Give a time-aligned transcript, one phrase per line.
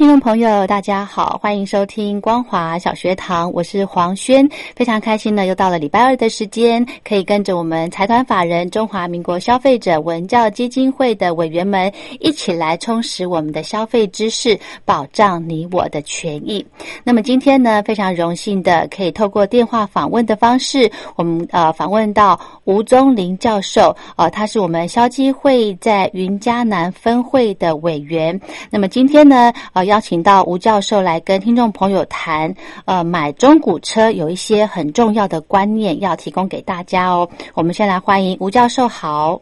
[0.00, 16.66] 听众朋友，大家好，欢迎收听光华小学堂，我是黄轩，非常开心呢，又到了礼拜二的时间，可以跟着我们财团法人中华民国消费者文教基金会的委员们一起来充实我们的消费知识，保障你我的权益。
[17.04, 28.40] 那么今天呢，非常荣幸的可以透过电话访问的方式，我们呃访问到吴宗林教授，呃，他是我们消基会在云嘉南分会的委员。
[28.70, 29.52] 那么今天呢？
[29.74, 37.28] 呃，邀请到吴教授来跟听众朋友谈，呃，买中古车有一些很重要的观念要提供给大家哦。
[37.54, 39.40] 我们先来欢迎吴教授，好。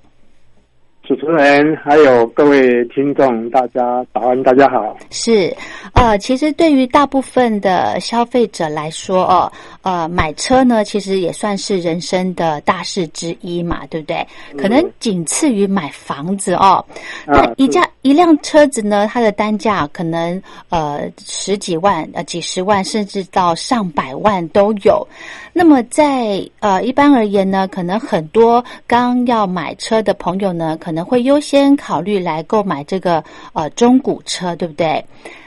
[1.09, 4.95] 主持人还有各位听众，大家早安，大家好。
[5.09, 5.51] 是，
[5.95, 9.51] 呃，其实对于大部分的消费者来说，哦，
[9.81, 14.27] 呃，买车呢，其实也算是人生的大事之一嘛，对不对？
[14.59, 16.85] 可能仅次于买房子哦。
[17.27, 25.09] 那一架一辆车子呢，它的单价可能呃十几万、呃几十万，甚至到上百万都有。
[25.55, 33.23] 那么在呃一般而言呢，可能很多刚要买车的朋友呢，可能会优先考虑来购买这个
[33.53, 35.05] 呃中古车，对不对？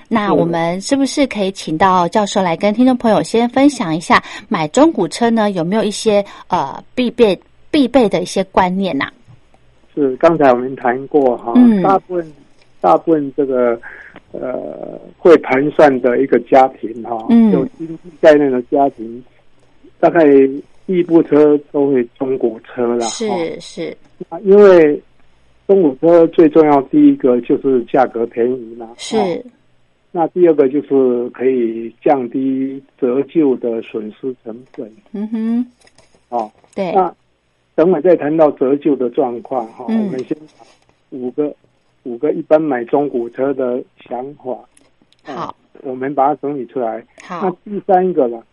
[0.07, 5.51] 那我们是不是可以请到教授来跟听众朋友先分享一下买中古车呢？
[5.51, 9.05] 有没有一些呃必备必备的一些观念呐？
[9.95, 12.33] 是刚才我们谈过哈，大部分
[12.81, 13.79] 大部分这个
[14.31, 17.17] 呃会盘算的一个家庭哈，
[17.53, 19.23] 有经济概念的家庭。
[19.99, 20.25] 大概
[20.87, 23.27] 第一部车都会中古车啦，是
[23.59, 23.95] 是，
[24.29, 24.99] 啊，因为
[25.71, 29.17] 中古车最重要第一个就是价格便宜嘛，是，
[30.11, 35.65] 那第二个就是可以降低折旧的损失成本，嗯哼，
[36.27, 37.15] 哦，对，那
[37.73, 40.37] 等会再谈到折旧的状况哈，我们先
[41.11, 41.55] 五个
[42.03, 44.53] 五个一般买中古车的想法，
[45.23, 48.43] 好，我们把它整理出来，好，那第三个呢，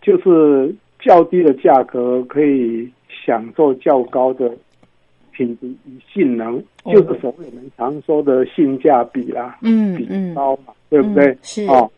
[0.00, 0.72] 就是。
[1.00, 2.90] 较低的价格可以
[3.24, 4.52] 享受较高的
[5.38, 10.04] 品质与性能，就是所谓我们常说的性价比啦，嗯，比
[10.34, 11.38] 高嘛，对不对？
[11.42, 11.88] 是哦。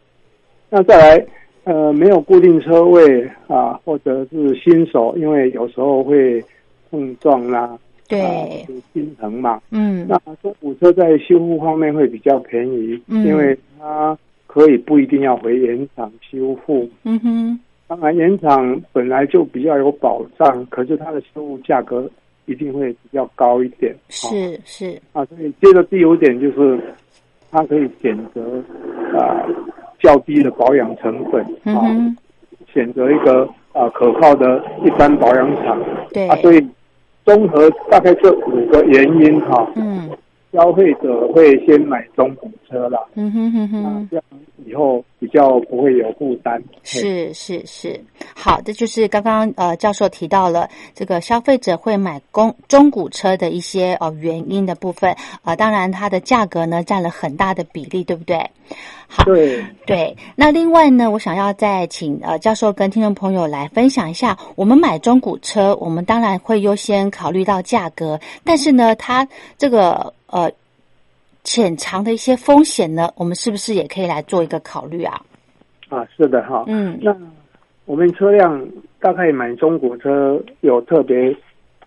[0.68, 1.26] 那再来，
[1.64, 6.44] 呃，没有固定车位啊，或者是新手，因为有时候会
[6.90, 10.06] 碰撞啦，对，心疼嘛，嗯。
[10.06, 17.58] 那中古车在修复方面会比较便宜，因为它可以不一定要回原厂修复，嗯哼。
[17.88, 22.08] 当然，原厂本来就比较有保障，可是它的修复价格
[22.50, 23.94] 一定会比较高一点。
[24.08, 25.00] 是是。
[25.12, 26.80] 啊，所以接着第五点就是，
[27.50, 28.60] 它可以选择
[29.16, 29.46] 啊
[30.00, 31.40] 较低的保养成本
[31.74, 31.86] 啊，
[32.72, 35.80] 选择一个啊可靠的一般保养厂。
[36.12, 36.26] 对。
[36.28, 36.68] 啊，所以
[37.24, 40.10] 综合大概这五个原因哈，嗯，
[40.52, 42.98] 消费者会先买中古车啦。
[43.14, 44.24] 嗯哼哼哼，这样
[44.66, 45.04] 以后。
[45.20, 48.02] 比较不会有负担，是是是，
[48.34, 58.38] 好这，就是刚刚呃教授提到了这个消费者会买公中古车的一些哦原因的部分啊，当然它的价格呢占了很大的比例，对不对？
[59.06, 60.16] 好，对对。
[60.36, 70.50] 那另外呢，我想要再请呃教授跟听众朋友来分享一下，我们买中古车，我们当然会优先考虑到价格，但是呢，它这个呃。
[71.42, 75.18] 潜藏的一些风险呢，我们是不是也可以来做一个考虑啊？
[75.88, 76.64] 啊，是的哈。
[76.66, 77.16] 嗯，那
[77.86, 78.62] 我们车辆
[79.00, 81.34] 大概买中古车有特别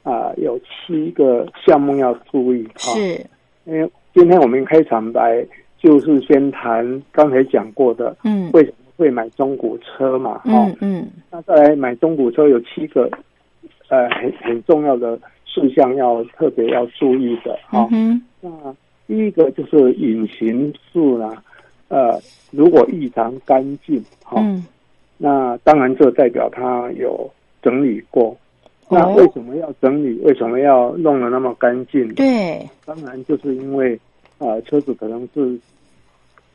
[0.01, 2.67] 啊，有七个项目要注意。
[2.77, 3.23] 是，
[3.65, 5.45] 因为今天我们开场白
[5.77, 10.41] 就是先谈刚才讲过的，嗯，为什么会买中古车嘛？
[10.45, 11.07] 嗯嗯。
[11.29, 13.07] 那再来买中古车有七个
[13.89, 15.15] 呃很很重要的
[15.45, 17.87] 事项要特别要注意的哈。
[17.91, 18.75] 嗯那
[19.07, 21.31] 第一个就是引擎数呢，
[21.87, 22.19] 呃，
[22.51, 24.43] 如果异常干净，哈，
[25.17, 27.31] 那当然这代表它有
[27.61, 28.35] 整理过，
[28.89, 30.19] 那为什么要整理？
[30.23, 32.13] 为什么要弄得那么干净？
[32.15, 33.97] 对，当然就是因为
[34.39, 35.57] 啊，车子可能是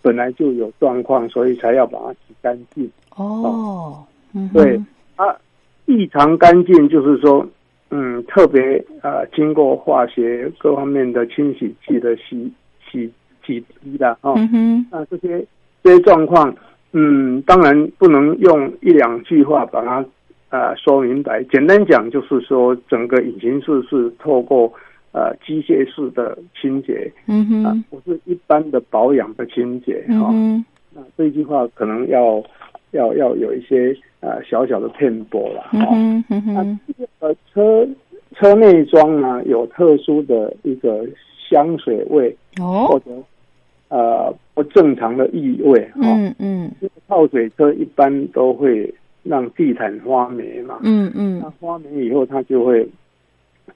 [0.03, 2.91] 本来就有状况，所以才要把它洗干净。
[3.17, 4.05] 哦，
[4.53, 4.79] 对，
[5.17, 5.35] 啊
[5.87, 7.47] 异常干净，就是说，
[7.91, 12.53] 嗯，特别呃，经过化学各方面的清洗剂的洗
[12.91, 13.13] 洗
[13.45, 14.35] 洗涤的哦。
[14.91, 15.45] 那这些
[15.83, 16.55] 这些状况，
[16.93, 20.05] 嗯，当然不能用一两句话把它。
[20.51, 24.73] 啊，说明白，简单讲就是说，整个引擎室是透过
[25.13, 30.33] 呃机械式的清洁，嗯哼，不是一般的保养的清洁哈。
[30.95, 32.43] 那这一句话可能要
[32.93, 35.79] 要要有一些呃小小的偏颇了哈。
[37.21, 37.87] 呃车
[38.35, 41.07] 车内装呢有特殊的一个
[41.51, 43.11] 香水味哦，或者
[43.89, 46.01] 呃不正常的异味哈。
[46.03, 46.71] 嗯嗯，
[47.07, 48.93] 泡水车一般都会。
[49.25, 52.89] 让地毯发霉嘛，嗯嗯，那发霉以后，它就会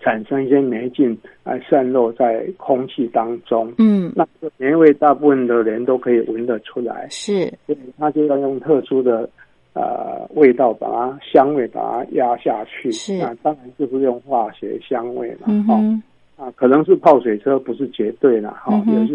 [0.00, 9.28] 产生一些霉菌，来散落在空气当中，嗯，那个霉味大部分的人都可以闻得出来，是，所以他就要用特殊的
[9.74, 15.80] 呃味道把它香味把它压下去，是，那当然就是用化学香味了，哈，
[16.36, 19.14] 啊，可能是泡水车不是绝对了，哈，有些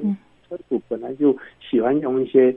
[0.50, 2.56] 车主本来就喜欢用一些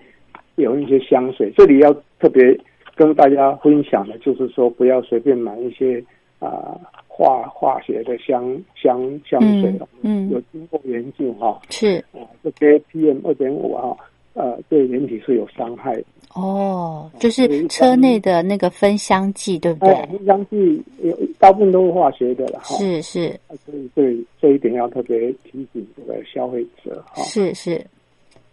[0.56, 2.58] 有一些香水，这里要特别。
[2.96, 6.04] 跟大家分享的就是说，不要随便买一些
[6.38, 6.76] 啊
[7.08, 11.96] 化化学的香香香水嗯，有经过研究哈，是。
[12.12, 13.96] 啊，这些 PM 二点五哈，
[14.34, 16.04] 呃，对人体是有伤害的。
[16.34, 19.94] 哦，就是车内的那个分香剂，对不对？
[20.06, 22.76] 分香剂有大部分都是化学的了哈。
[22.76, 27.22] 是是，所以对这一点要特别提醒这个消费者哈。
[27.22, 27.84] 是是，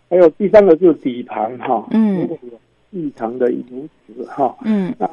[0.10, 2.28] 还有第三个就是底盘哈，嗯。
[2.92, 3.64] 异常的油
[4.08, 5.08] 脂哈，嗯，那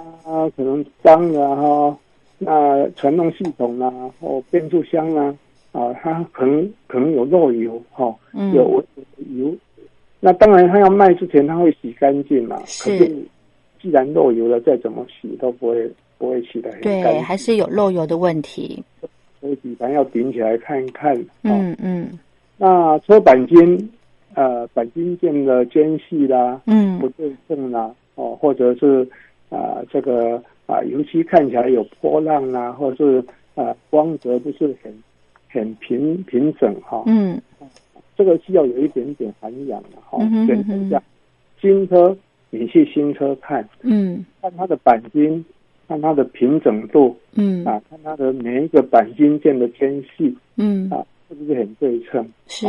[0.50, 1.98] 可能脏了哈，
[2.38, 3.90] 那传动系统啊，
[4.20, 5.36] 或变速箱啊，
[5.72, 8.14] 啊，它可能可能有漏油哈，
[8.54, 8.82] 有
[9.36, 9.53] 油，
[10.24, 12.64] 那当然他要卖之前他会洗干净嘛，可
[12.96, 13.06] 是
[13.80, 18.82] 既然漏油了，再怎么洗都不会不会洗的很干净，对，还是有漏油的问题，
[19.40, 22.18] 所以底盘要顶起来看一看，嗯嗯，
[22.56, 23.90] 那车钣金。
[24.36, 29.08] 呃，钣金件的间隙啦，嗯，不对称啦，哦，或者是
[29.48, 33.24] 啊，这个啊，油漆看起来有波浪啊，或者是
[33.54, 34.92] 啊，光泽不是很
[35.48, 37.40] 很平平整哈，嗯，
[38.16, 41.02] 这个是要有一点点涵养的哈，检测一下。
[41.60, 42.16] 新车
[42.50, 45.44] 你去新车看，嗯，看它的钣金，
[45.88, 52.28] 看它的平整度，嗯，啊，看它的每一个钣金件的间隙，嗯，啊，是不是很对称？
[52.46, 52.66] 是。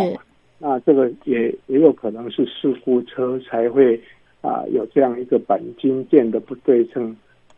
[0.58, 4.02] 那这个也也有可能是事故车才会
[4.42, 7.16] 啊有这样一个钣金件的不对称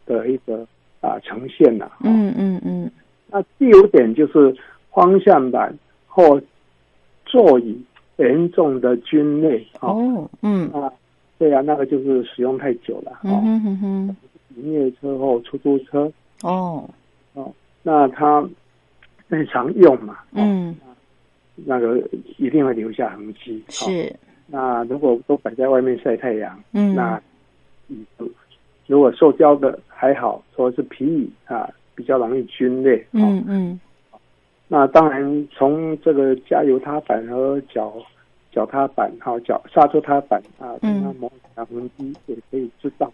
[0.08, 0.68] 的一个
[1.00, 1.92] 啊呈现呐。
[2.04, 2.92] 嗯嗯嗯。
[3.30, 4.54] 那第五点就是
[4.92, 6.42] 方向盘或
[7.28, 7.80] 座椅
[8.18, 9.64] 严重的皲裂。
[9.82, 10.92] 哦，嗯啊，
[11.38, 13.20] 对啊，那个就是使用太久了。
[13.24, 14.18] 嗯哼哼哼。
[14.56, 16.12] 营业车或出租车。
[16.42, 16.90] 哦。
[17.34, 17.54] 哦，
[17.84, 18.44] 那它
[19.28, 20.18] 日常用嘛。
[20.32, 20.76] 嗯。
[21.66, 21.98] 那个
[22.38, 23.64] 一定会留下痕迹。
[23.70, 24.16] 是。
[24.48, 27.22] 那如果都摆在外面晒太阳，嗯，那
[28.88, 33.06] 如果塑胶的还好，说是皮椅啊，比较容易皲裂。
[33.12, 33.80] 嗯嗯。
[34.68, 37.94] 那当然，从这个加油踏板和脚
[38.52, 43.12] 脚踏板、哈脚刹车踏板啊，它磨砂痕迹也可以知道。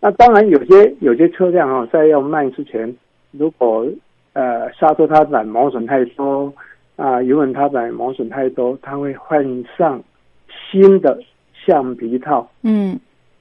[0.00, 2.94] 那当然，有些有些车辆哈，在要卖之前，
[3.32, 3.86] 如果
[4.32, 6.52] 呃刹车踏板磨损太多。
[6.96, 10.02] 啊，油门踏板磨损太多，它会换上
[10.50, 11.16] 新的
[11.64, 12.50] 橡皮套。
[12.64, 12.98] 嗯，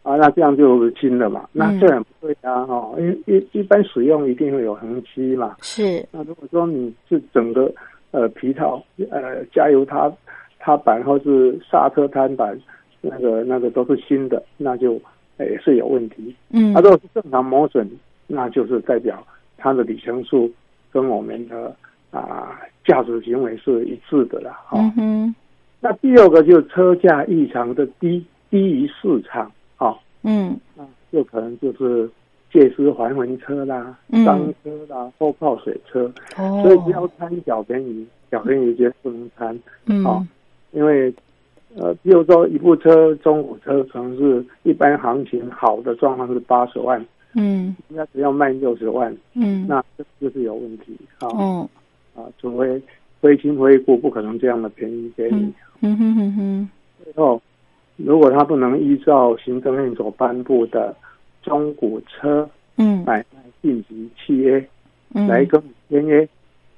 [0.07, 1.47] 啊，那这样就新的嘛。
[1.51, 5.57] 那这样不对啊，哈，因一一般使用一定会有痕迹嘛。
[5.61, 6.05] 是。
[6.11, 7.69] 那如果说你是整个
[8.11, 10.11] 呃皮套呃加油踏
[10.59, 12.57] 踏板或是刹车踏板
[13.01, 14.93] 那个那个都是新的，那就
[15.39, 16.33] 也是有问题。
[16.51, 16.73] 嗯。
[16.73, 17.89] 它如果是正常磨损，
[18.27, 19.21] 那就是代表
[19.57, 20.49] 它的里程数
[20.91, 21.75] 跟我们的。
[22.09, 24.79] 啊，驾驶行为是一致的了，哈。
[24.97, 25.35] 嗯
[25.81, 29.51] 那第二个就是车价异常的低，低于市场，哈。
[30.27, 30.59] 嗯。
[30.75, 32.09] 那就可能就是
[32.51, 36.11] 借尸还魂车啦，脏车啦，或泡水车。
[36.37, 36.61] 哦。
[36.63, 39.57] 所以不要贪小便宜，小便宜绝不能贪。
[39.85, 40.27] 嗯。
[40.71, 41.13] 因为，
[41.75, 47.03] 呃，比如说一部车，中古车可能是一般行情好的状况是八十万。
[47.33, 47.75] 嗯。
[47.87, 49.15] 那只要卖六十万。
[49.33, 49.65] 嗯。
[49.67, 51.27] 那这就是有问题，啊。
[51.39, 51.69] 嗯。
[52.15, 52.81] 啊，除非
[53.21, 55.53] 非亲非故，不可能这样的便宜给你。
[55.81, 56.69] 嗯哼哼哼。
[57.03, 57.41] 最后，
[57.97, 60.95] 如果他不能依照行政院所颁布的
[61.41, 64.65] 中古车嗯买卖定级契约
[65.11, 66.27] 来跟签约，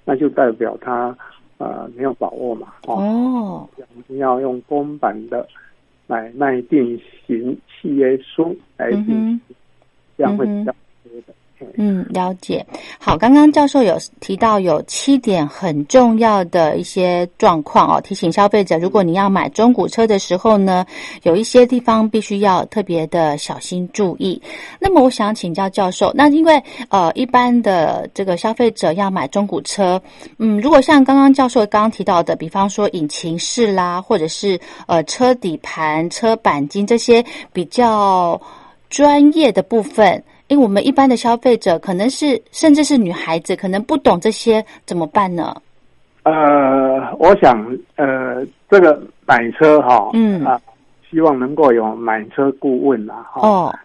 [0.05, 1.15] 那就代表他
[1.57, 2.73] 呃没有把握嘛。
[2.87, 5.47] 哦，我们要用公版的
[6.07, 9.41] 买卖定型契约书来进行，
[10.17, 10.73] 这样会比较。
[11.81, 12.65] 嗯，了解。
[12.99, 20.85] 好，刚刚教授有提到有七点很重要的一些状况哦，提醒消费者，如果你要买中古车的时候呢，
[21.23, 24.41] 有一些地方必须要特别的小心注意。
[24.77, 30.01] 那么，我想请教教授，那因为呃，一般的这个消费者要买中古车，
[30.37, 38.41] 嗯，如果像刚刚教授刚刚提到的，比方说引擎室啦，或者是呃车底盘、车钣金这些比较
[38.89, 40.21] 专业的部分。
[40.49, 45.55] 因为我们一般的消费者可能是甚至是女孩子，可能不懂这些怎么办呢？
[46.23, 50.59] 呃，我想呃，这个买车哈，嗯啊，
[51.07, 53.47] 希望能够有买车顾问啦哈。
[53.47, 53.75] 哦，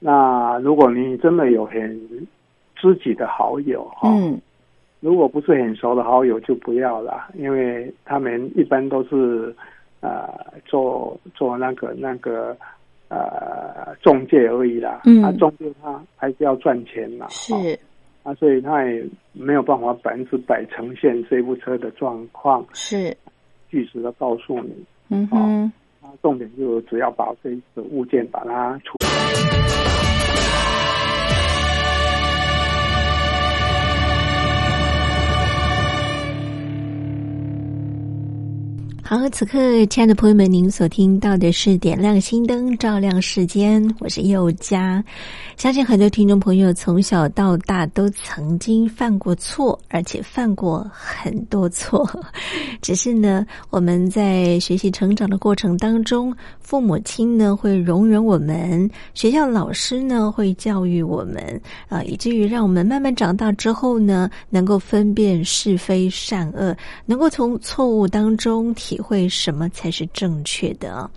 [0.00, 1.78] 那如果你真的有很
[2.74, 4.40] 知己的好友哈，嗯，
[4.98, 9.54] 如果不是很熟的好友就不要了，因为他们一般都是
[10.00, 10.28] 呃
[10.66, 12.56] 做做那个那个。
[13.08, 17.54] 呃，中介而已啦，嗯，啊，中介他还是要赚钱嘛，是，
[18.22, 23.16] 啊，所以他也没有办法百分之百呈现这部车的状况，是，
[23.70, 25.72] 据实的告诉你，嗯哼，
[26.02, 28.97] 啊，重点就只要把这个物件把它处。
[39.10, 45.02] 好，此刻，亲爱的朋友们，您所听到的是《点亮心灯，照亮世间》，我是佑佳。
[45.56, 52.06] 相信很多听众朋友从小到大都曾经犯过错，而且犯过很多错。
[52.82, 68.97] 只是呢，我们在学习成长的过程当中，父母亲呢会容忍我们，学校老师呢会教育我们，啊，以至于让我们慢慢长大之后呢，能够分辨是非善恶，能够从错误当中体。
[69.00, 71.10] 会什么才是正确的？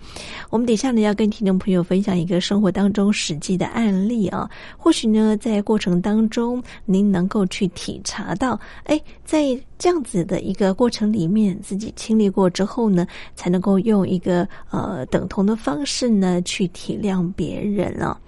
[0.50, 18.18] 我们底下呢要跟听众朋友分享一个生活当中实际的案例啊，或许呢在过程当中您能够去体察到，哎，在这样子的一个过程里面，自己经历过之后呢，才能够用一个呃等同的方式呢去体谅别人啊。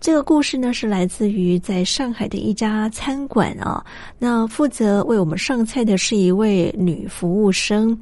[0.00, 3.84] 这个故事呢，是来自于在上海的一家餐馆啊。
[4.16, 7.98] 那负责为我们上菜的是一位女服务生。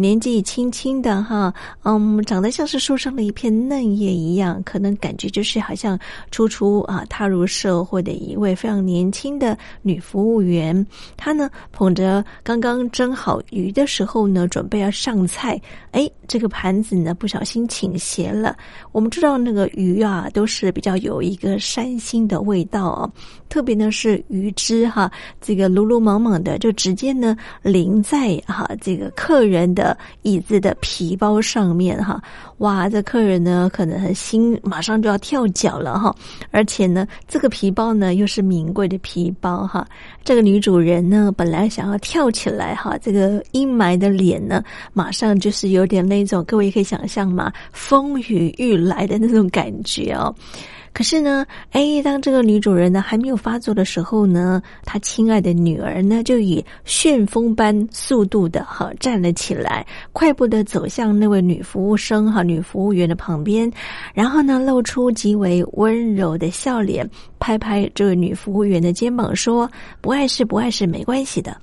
[0.00, 1.52] 年纪轻轻的哈，
[1.82, 5.98] 嗯，长得像是树上的一片嫩叶一样，可能感觉就是好像
[6.30, 10.84] 初初啊踏入社会的一位非常年轻的女服务员。
[11.18, 18.56] 她呢捧着刚刚蒸好鱼的时候呢，准备要上菜，哎，这个盘子呢不小心倾斜了。
[18.92, 23.12] 我们知道那个鱼啊都是比较有一个山腥的味道啊，
[23.50, 29.89] 特别呢是鱼汁哈，这个鲁鲁莽莽的就直接呢淋在哈这个客人的。
[30.22, 32.22] 椅子的皮包上面哈，
[32.58, 36.14] 哇，这客人呢可能很心马上就要跳脚了哈，
[36.50, 39.86] 而且呢，这个皮包呢又是名贵的皮包哈，
[40.24, 50.34] 这个女主人呢本来想要跳起来哈，这个阴霾的脸呢马上就是有点那种，各位可以想象嘛，风雨欲来的那种感觉哦。
[50.92, 63.70] 可是呢，哎，当这个女主人呢还没有发作的时候呢，她亲爱的女儿呢就以旋风般速度的哈站了起来，快步的走向那位女服务生哈女服务员的旁边，
[64.12, 69.70] 然后呢露出极为温柔的笑脸，拍拍这位女服务员的肩膀说
[70.02, 71.56] ：“不碍事，不碍事，没关系的。”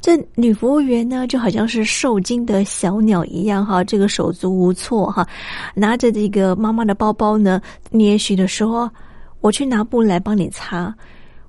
[0.00, 5.26] 这女服务员呢，就好像是受惊的小鸟一样，哈，这个手足无措，哈，
[5.74, 8.90] 拿着这个妈妈的包包呢，捏虚的说
[9.42, 10.94] ：“我去拿布来帮你擦。”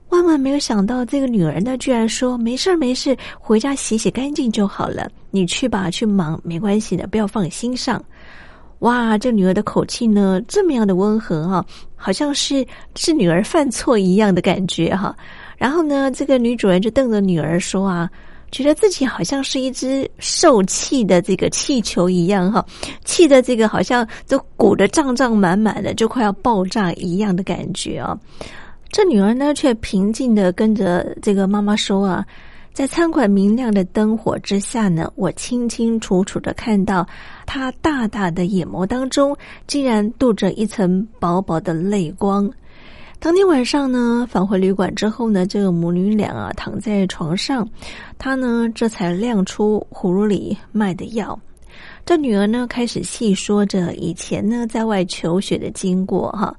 [0.09, 8.03] 万万没有想到，这个女儿呢，居然说：“没事儿，没事，回家洗洗干净就好了，你去吧，去忙，没关系的，不要放心上。”
[8.79, 11.65] 哇，这女儿的口气呢，这么样的温和哈，
[11.95, 15.15] 好像是是女儿犯错一样的感觉哈。
[15.55, 18.11] 然后呢，这个女主人就瞪着女儿说：“啊。”
[18.51, 22.65] 觉得自己好像是一只受气的这个气球一样，哈，
[23.05, 28.17] 气的这个好像都鼓得胀胀满满的，就快要爆炸一样的感觉啊！
[28.89, 32.25] 这女儿呢，却平静的跟着这个妈妈说啊，
[32.73, 37.07] 在餐馆明亮的灯火之下呢，我清清楚楚的看到
[37.45, 39.33] 她大大的眼眸当中，
[39.65, 42.51] 竟然镀着一层薄薄的泪光。
[43.23, 47.69] 当天晚上呢，返回旅馆之后呢，这个母女俩啊躺在床上，
[48.17, 51.39] 她呢这才亮出葫芦里卖的药。
[52.03, 56.51] 这女儿呢开始细说着以前呢在外求学的经过哈。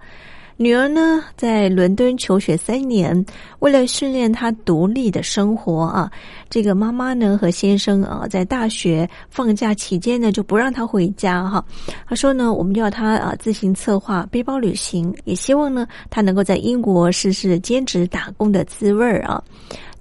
[0.63, 3.27] 女儿呢在伦敦求学三年，
[3.59, 6.09] 为了训练她独立的生活啊，
[6.49, 11.65] 这个妈妈呢和先生啊在大学放假期间呢就不让她回家哈。
[12.07, 19.43] 她说呢，我们要她啊自行策划背包旅行，也希望呢她能够在英国试试兼职打工的滋味儿啊。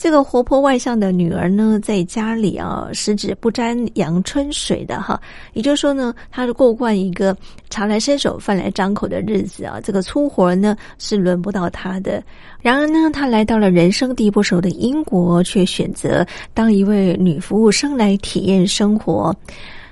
[0.02, 5.22] 这个活泼外向的女儿呢，在家里啊，十指不沾阳春水的哈，
[5.54, 7.38] 也就是说呢，她是过惯一个
[7.70, 12.20] 茶来伸手、饭来张口的日子啊，这个粗活呢是轮不到她的。
[12.64, 19.32] 然而呢，她来到了人生地不熟的英国，却选择当一位女服务生来体验生活。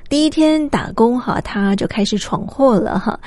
[0.09, 3.19] 第一天打工哈，她就开始闯祸了哈，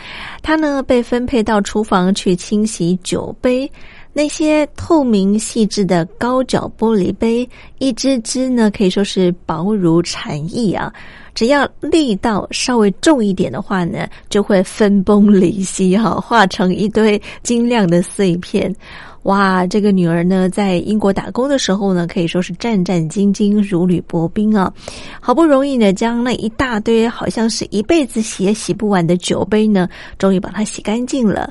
[0.43, 3.71] 她呢被分配到厨房去清洗酒杯。
[4.13, 10.93] 那些透明细致的高脚玻璃杯，一只只呢，可以说是薄如蝉翼啊！
[11.35, 18.75] 只要力道稍微重一点的话呢，就会分崩离析哈，化成一堆晶亮的碎片。
[19.23, 24.71] 哇，这个女儿呢，在英国打工的时候呢，可以说是战战兢兢，如履薄冰啊！
[25.21, 29.89] 好不容易呢，将那一大堆好像是一辈子洗也洗不完的酒杯呢，
[30.19, 31.51] 终于把它洗干净了。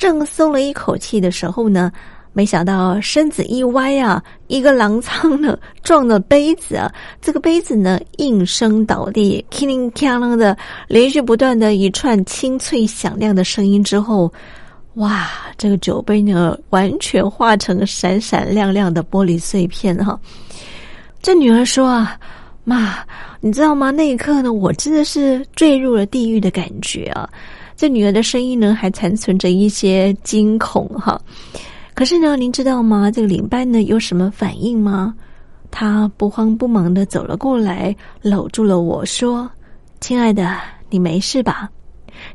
[0.00, 1.92] 正松了一口气的时候呢，
[2.32, 6.90] 没想到身子一歪啊，一个狼仓呢撞了杯子啊，
[7.20, 10.56] 这个杯子呢应声倒地，叮铃哐啷的
[10.88, 14.32] 连续不断的一串清脆响亮的声音之后，
[14.94, 15.28] 哇，
[15.58, 20.18] 这个酒杯呢完全化成闪闪亮亮的玻璃碎片哈。
[21.20, 22.18] 这女儿说啊，
[22.64, 23.00] 妈，
[23.42, 23.90] 你知道吗？
[23.90, 27.28] 那一刻呢，我真的是坠入了地狱的感觉啊。
[27.80, 31.18] 这女儿的声音呢，还残存着一些惊恐哈。
[31.94, 33.10] 可是呢，您知道吗？
[33.10, 35.14] 这个领班呢有什么反应吗？
[35.70, 39.50] 他不慌不忙的走了过来，搂住了我说
[39.98, 40.58] ：“亲爱的，
[40.90, 41.70] 你没事吧？”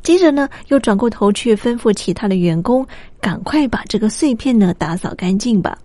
[0.01, 2.83] 接着呢，又转过头去吩咐其他的员工
[3.21, 5.77] ：“赶快把这个碎片呢打扫干净吧。”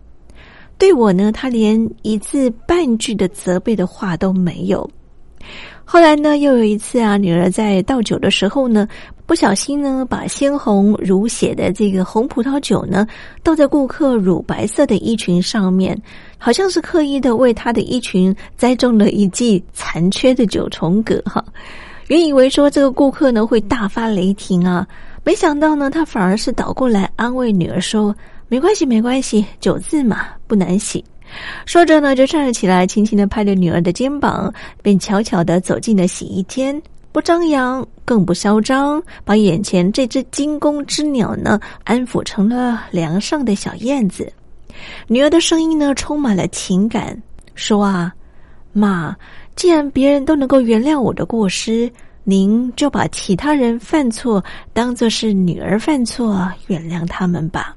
[0.78, 4.90] 对我呢，他连一字半句的责备的话都没有。
[5.92, 8.86] 后来呢，又有一次啊，女儿在倒酒的时候呢。
[9.26, 13.04] 不小心呢，把鲜红如血的这个红葡萄酒呢
[13.42, 16.00] 倒在顾客乳白色的衣裙上面，
[16.38, 21.44] 好像是刻意的为他的衣裙栽种了一记残缺的九重葛哈。
[22.06, 24.86] 原以为说这个顾客呢会大发雷霆啊，
[25.24, 28.14] 没想到呢，他反而是倒过来安慰女儿说
[28.46, 31.04] ：“没关系，没关系，酒渍嘛，不难洗。”
[31.66, 36.80] 说着呢，就站了起来，轻轻的拍着女儿的肩膀，便悄悄的走进了洗衣间。
[37.12, 44.32] 不张扬，更不嚣张，把眼前这只惊弓之鸟呢安抚成了梁上的小燕子。
[45.08, 47.20] 女儿的声音呢充满了情感，
[47.56, 48.12] 说：“啊，
[48.72, 49.16] 妈，
[49.56, 51.90] 既然别人都能够原谅我的过失，
[52.22, 57.74] 您就把其他人犯错当做是女儿犯错，原谅他们吧。”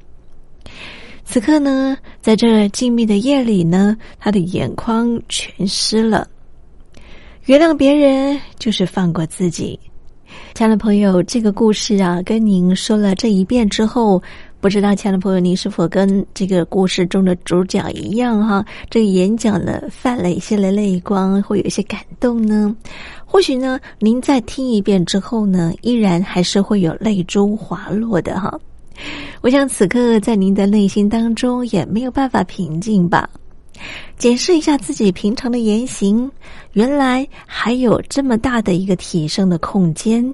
[1.34, 6.28] 此刻呢，在这静谧的夜里呢，他的眼眶全湿了。
[7.46, 9.80] 原谅别人就是放过自己，
[10.54, 14.22] 亲爱的朋友，这个故事啊，跟您说了这一遍之后，
[14.62, 18.63] 不知道亲爱的朋友，您是否跟这个故事中的主角一样哈？
[18.88, 22.76] 这个眼角呢泛了一些的泪光，会有一些感动呢？
[23.26, 28.56] 或许呢，您再听一遍之后呢，依然还是会有泪珠滑落的哈。
[29.43, 33.29] 我想此刻在您的内心当中也没有办法平静吧。
[34.17, 36.32] 检视一下自己平常的言行，
[36.71, 40.34] 原来还有这么大的一个提升的空间。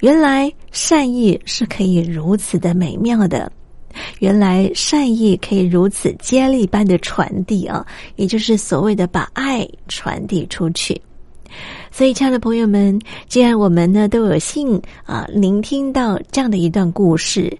[0.00, 3.50] 原来善意是可以如此的美妙的，
[4.18, 11.00] 原来善意可以如此接力般的传递啊，也就是所谓的把爱传递出去。
[11.90, 17.50] 所以，亲爱的朋友们，既然我们呢都有幸啊聆听到这样的一段故事。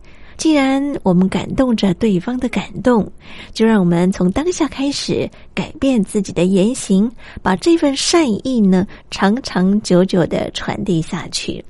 [0.41, 3.07] 既然我们感动着对方的感动，
[3.53, 11.63] 就让我们从当下开始改变自己的言行，把这份善意呢长长久久的传递下去。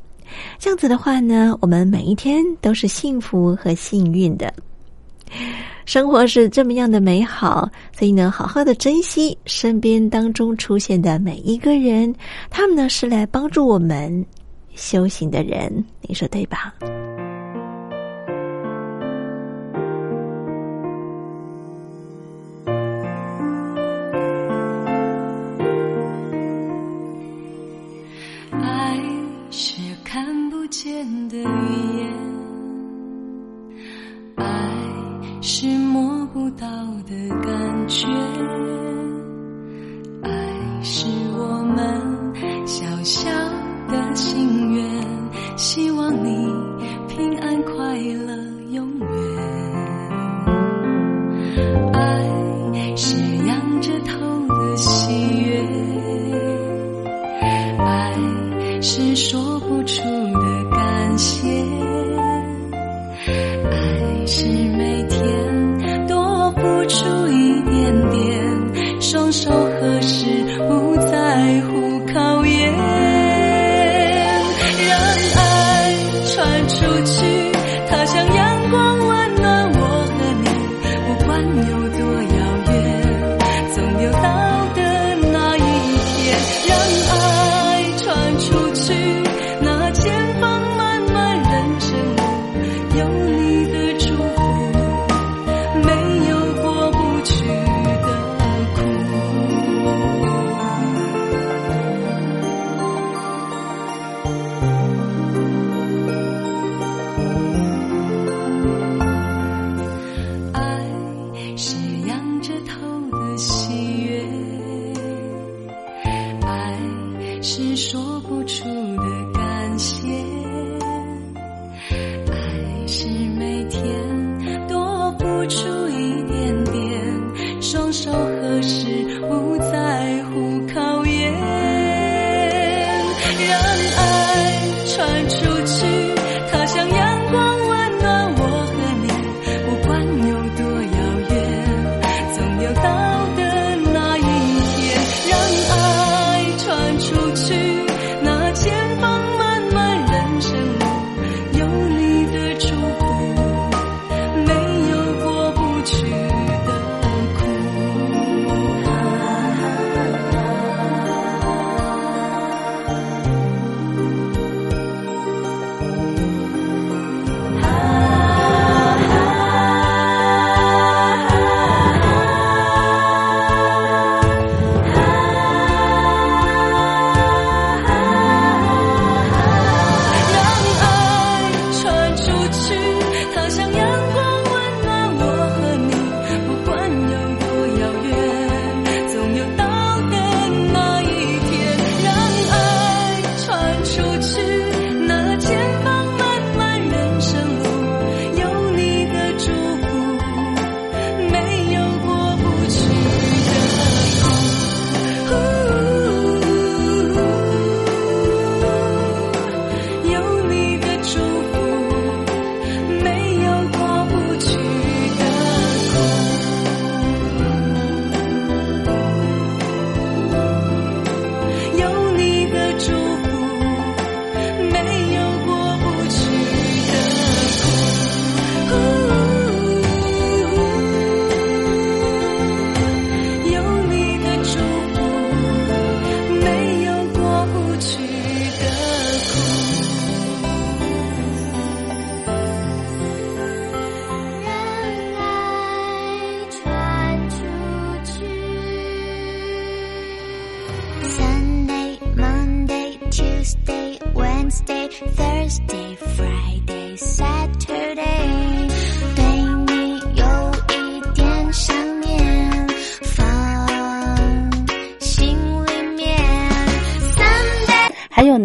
[0.57, 4.55] 这样子的话呢，我们每一天都是幸福和幸运的。
[5.85, 12.15] 生活是这么样的美好，所以呢，好好的珍惜身边当中出现的每一个人，
[12.49, 14.25] 他们呢是来帮助我们
[14.77, 16.73] 修行的人，你说对吧？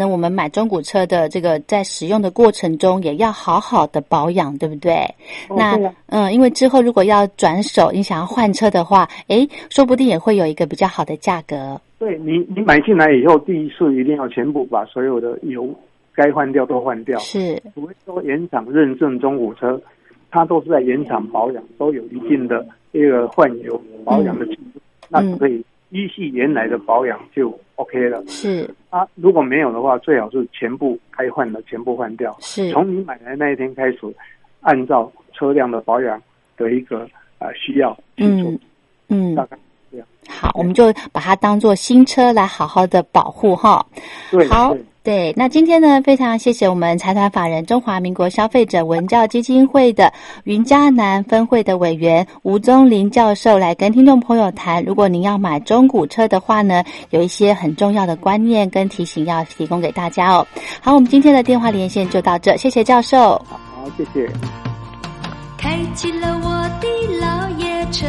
[0.03, 5.07] 我们买中古车的这个在使用的过程中，也要好好的保养，对不对？
[5.55, 11.79] 那嗯，因为之后如果要转手，你想要换车的话，诶，说不定也会有一个比较好的价格。
[11.97, 15.73] 对你，你买进来以后，第一次一定要全部把所有的油
[16.13, 17.17] 该换掉都换掉。
[17.19, 19.79] 是，除非说原厂认证中古车，
[20.29, 24.79] 它都是在原厂保养，都有一定的这个换油保养的技术，
[25.09, 25.63] 那就可以
[25.95, 27.57] 依系原来的保养就。
[27.77, 32.33] OK 了，是啊，如果没有的话，最好是全部该换的全部换掉。
[32.39, 33.97] 是，从你买来那一天开始，
[34.61, 36.17] 按照车辆的保养
[36.55, 37.05] 的一个
[37.37, 38.53] 啊需要去做，
[39.09, 39.57] 嗯，大概
[39.91, 40.07] 这样。
[40.29, 43.85] 好，我们就把它当做新车来好好的保护哈。
[44.31, 44.73] 对，好。
[44.73, 44.81] 对，
[45.35, 50.11] 那今天呢，非常谢谢我们财团法人中华民国消费者文教基金会的
[50.45, 60.47] 云嘉南分会的委员吴宗林教授来跟听众朋友谈，如果您要买中古车的话呢，有一些很重要的观念跟提醒要提供给大家哦。
[60.81, 63.39] 好，我们今天的电话连线就到这，谢谢教授。
[63.47, 63.59] 好，
[63.97, 64.27] 谢谢。
[65.57, 66.87] 开启了我的
[67.19, 68.07] 老爷车，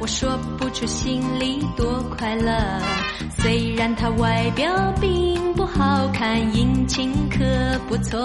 [0.00, 2.52] 我说不出心里多快乐。
[3.38, 4.66] 虽然它外表
[5.00, 5.45] 并不
[5.78, 7.44] 好看，引擎可
[7.86, 8.18] 不错。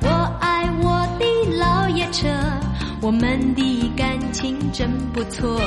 [0.00, 0.08] 我
[0.40, 1.24] 爱我的
[1.58, 2.26] 老爷车，
[3.02, 5.60] 我们的感情真不错。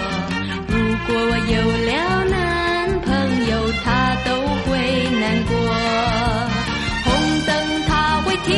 [0.67, 3.13] 如果我有了男朋
[3.51, 4.33] 友，他都
[4.65, 4.69] 会
[5.19, 5.53] 难过。
[7.03, 7.13] 红
[7.45, 7.49] 灯
[7.87, 8.49] 他会停，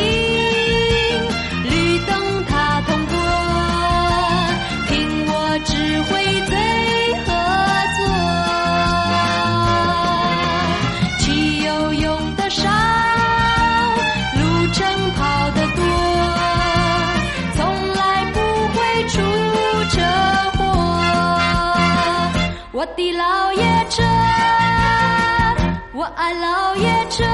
[22.96, 24.02] 的老爷车，
[25.92, 27.24] 我爱老爷车。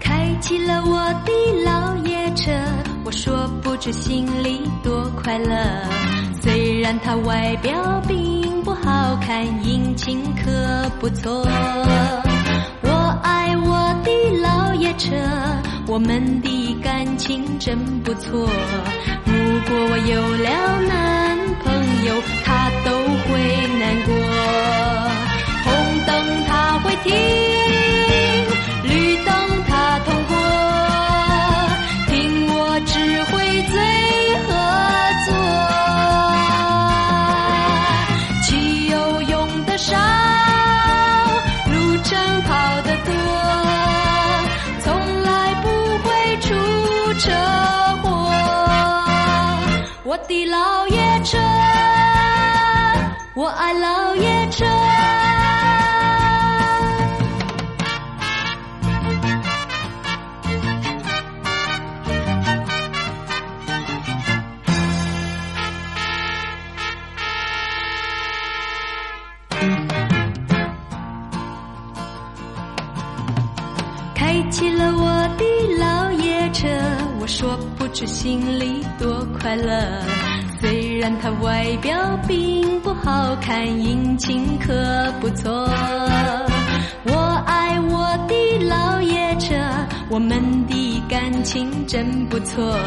[0.00, 1.32] 开起了我的
[1.64, 2.52] 老爷车，
[3.04, 5.56] 我说不出心里多快乐。
[6.40, 7.72] 虽然它外表
[8.08, 8.41] 并
[8.76, 11.46] 好看引擎可不错。
[12.82, 15.14] 我爱我的老爷车
[15.86, 18.48] 我们的感情真不错。
[19.24, 19.32] 如
[19.68, 22.90] 果我有了男朋友他都
[23.24, 23.30] 会
[23.78, 24.12] 难过。
[25.64, 27.61] 红灯他会停
[50.32, 51.38] 的老爷车，
[53.34, 54.64] 我爱老爷车。
[74.14, 75.44] 开起了我的
[75.78, 76.66] 老爷车，
[77.20, 80.21] 我说不出心里多快乐。
[81.02, 84.72] 虽然它外表并不好看，引擎可
[85.20, 85.68] 不错。
[87.06, 89.56] 我爱我的老爷车，
[90.08, 92.78] 我们的感情真不错。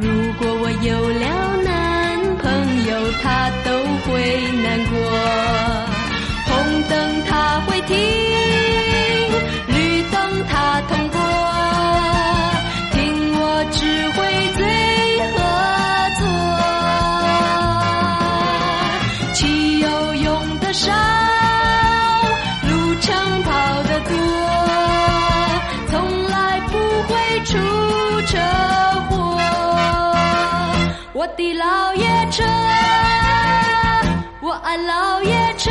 [0.00, 2.50] 如果我有了男朋
[2.88, 3.70] 友，他都
[4.06, 4.96] 会难过。
[6.46, 8.51] 红灯他会停。
[31.54, 32.44] 老爷车，
[34.40, 35.70] 我爱老爷车。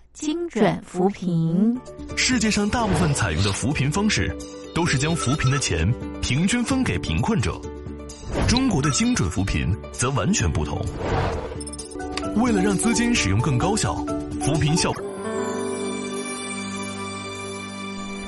[0.13, 1.75] 精准扶贫。
[2.17, 4.35] 世界上大部分采用的扶贫方式，
[4.75, 7.59] 都是将扶贫的钱平均分给贫困者。
[8.47, 10.79] 中国的精准扶贫则完全不同。
[12.35, 13.95] 为了让资金使用更高效，
[14.41, 14.91] 扶贫效。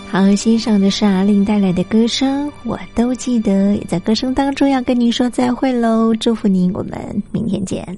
[0.09, 3.75] 好，欣赏的是阿令带来的歌声，我都记得。
[3.75, 7.97] 也在歌声当中要跟您说再会喽，祝福您，我们明天见。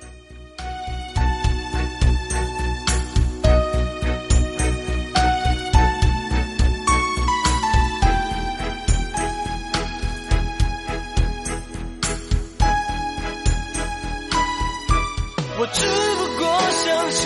[15.73, 17.21] 只不过想唱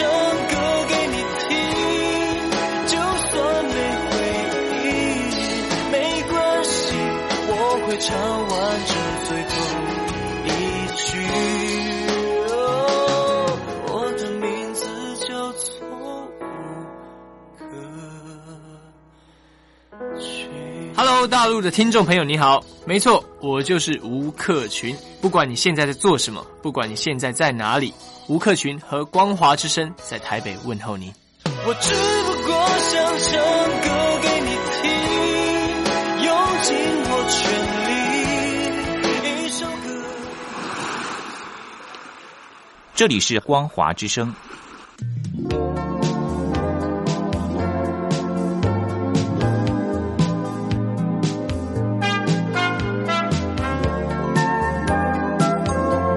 [0.48, 0.54] 歌
[0.88, 1.50] 给你听，
[2.88, 3.34] 就算
[3.66, 3.74] 没
[4.06, 4.12] 回
[4.86, 4.88] 应，
[5.92, 5.94] 没
[6.30, 6.74] 关系，
[7.48, 7.52] 我
[7.86, 8.08] 会唱
[8.48, 8.54] 完
[8.86, 8.94] 这
[9.26, 9.54] 最后
[10.46, 10.50] 一
[10.96, 11.06] 句。
[13.88, 14.86] 我的名字
[15.28, 15.66] 叫做。
[20.96, 24.96] Hello，大陆的听众朋友，你好，没错，我就是吴克群。
[25.20, 27.94] 不管你现在在做什么，不管你现在在哪里。
[28.28, 31.14] 吴克群和光华之声在台北问候您。
[31.46, 31.94] 我只
[32.26, 33.38] 不过想唱
[33.82, 33.88] 歌
[34.24, 34.50] 给你
[34.82, 34.90] 听，
[36.26, 36.34] 用
[36.64, 36.76] 尽
[37.08, 37.38] 我全
[39.22, 39.78] 力，一首歌。
[42.96, 44.34] 这里是光华之声，